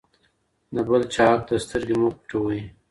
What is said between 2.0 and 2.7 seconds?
مه پټوئ.